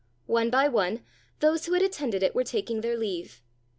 One 0.25 0.49
by 0.49 0.67
one, 0.67 1.03
those 1.41 1.67
who 1.67 1.73
had 1.73 1.83
attended 1.83 2.23
it 2.23 2.33
were 2.33 2.43
taking 2.43 2.81
their 2.81 2.97
leave. 2.97 3.39